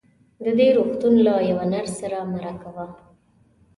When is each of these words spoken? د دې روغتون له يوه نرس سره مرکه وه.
د 0.43 0.45
دې 0.57 0.67
روغتون 0.77 1.13
له 1.27 1.33
يوه 1.49 1.65
نرس 1.71 1.93
سره 2.01 2.17
مرکه 2.33 2.69
وه. 2.75 2.85